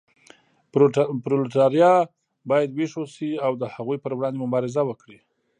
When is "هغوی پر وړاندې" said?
3.75-4.41